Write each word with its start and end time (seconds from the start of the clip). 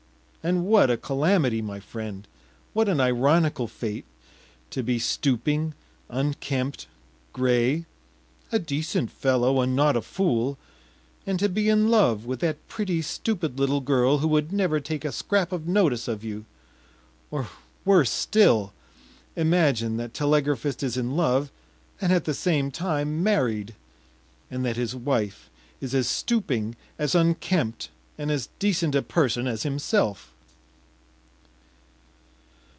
And 0.43 0.65
what 0.65 0.89
a 0.89 0.97
calamity, 0.97 1.61
my 1.61 1.79
friend! 1.79 2.27
what 2.73 2.89
an 2.89 2.99
ironical 2.99 3.67
fate, 3.67 4.05
to 4.71 4.81
be 4.81 4.97
stooping, 4.97 5.75
unkempt, 6.09 6.87
gray, 7.31 7.85
a 8.51 8.57
decent 8.57 9.11
fellow 9.11 9.59
and 9.61 9.75
not 9.75 9.95
a 9.95 10.01
fool, 10.01 10.57
and 11.27 11.37
to 11.37 11.47
be 11.47 11.69
in 11.69 11.89
love 11.91 12.25
with 12.25 12.39
that 12.39 12.67
pretty, 12.67 13.03
stupid 13.03 13.59
little 13.59 13.81
girl 13.81 14.17
who 14.17 14.27
would 14.29 14.51
never 14.51 14.79
take 14.79 15.05
a 15.05 15.11
scrap 15.11 15.51
of 15.51 15.67
notice 15.67 16.07
of 16.07 16.23
you! 16.23 16.45
Or 17.29 17.47
worse 17.85 18.09
still: 18.09 18.73
imagine 19.35 19.97
that 19.97 20.11
telegraphist 20.15 20.81
is 20.81 20.97
in 20.97 21.15
love, 21.15 21.51
and 22.01 22.11
at 22.11 22.25
the 22.25 22.33
same 22.33 22.71
time 22.71 23.21
married, 23.21 23.75
and 24.49 24.65
that 24.65 24.75
his 24.75 24.95
wife 24.95 25.51
is 25.79 25.93
as 25.93 26.07
stooping, 26.07 26.75
as 26.97 27.13
unkempt, 27.13 27.89
and 28.17 28.31
as 28.31 28.49
decent 28.59 28.93
a 28.95 29.01
person 29.03 29.47
as 29.47 29.63
himself. 29.63 30.29